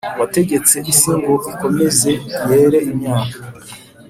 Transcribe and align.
Wategetse 0.19 0.75
isi 0.91 1.11
ngo 1.19 1.33
ikomeze 1.51 2.11
yere 2.49 2.79
imyaka 2.91 3.37